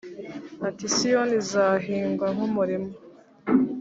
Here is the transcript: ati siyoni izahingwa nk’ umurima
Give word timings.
ati 0.67 0.85
siyoni 0.95 1.35
izahingwa 1.41 2.27
nk’ 2.35 2.41
umurima 2.47 2.89